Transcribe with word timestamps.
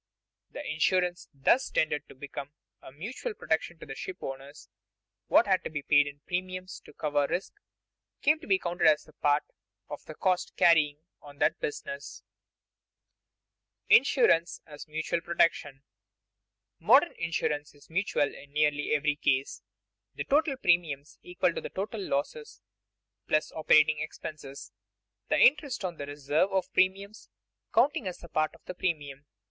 The 0.49 0.67
insurance 0.67 1.29
thus 1.31 1.69
tended 1.69 2.07
to 2.09 2.15
become 2.15 2.53
a 2.81 2.91
mutual 2.91 3.35
protection 3.35 3.77
to 3.77 3.85
the 3.85 3.93
ship 3.93 4.17
owners; 4.23 4.67
what 5.27 5.45
had 5.45 5.63
to 5.63 5.69
be 5.69 5.83
paid 5.83 6.07
in 6.07 6.21
premiums 6.25 6.79
to 6.85 6.93
cover 6.93 7.27
risk 7.29 7.53
came 8.23 8.39
to 8.39 8.47
be 8.47 8.57
counted 8.57 8.87
as 8.87 9.07
part 9.21 9.43
of 9.91 10.03
the 10.05 10.15
cost 10.15 10.49
of 10.49 10.55
carrying 10.55 11.03
on 11.21 11.37
that 11.37 11.59
business. 11.59 12.23
[Sidenote: 13.89 13.97
Insurance 13.99 14.61
as 14.65 14.87
mutual 14.87 15.21
protection] 15.21 15.83
Modern 16.79 17.13
insurance 17.19 17.75
is 17.75 17.91
mutual 17.91 18.33
in 18.33 18.51
nearly 18.53 18.95
every 18.95 19.17
case: 19.17 19.61
the 20.15 20.23
total 20.23 20.57
premiums 20.57 21.19
equal 21.21 21.53
the 21.53 21.69
total 21.69 22.01
losses 22.01 22.63
plus 23.27 23.51
operating 23.51 23.99
expenses, 23.99 24.71
the 25.29 25.37
interest 25.37 25.85
on 25.85 25.97
the 25.97 26.07
reserve 26.07 26.51
of 26.51 26.73
premiums 26.73 27.29
counting 27.71 28.07
as 28.07 28.25
part 28.33 28.55
of 28.55 28.65
the 28.65 28.73
premium. 28.73 29.27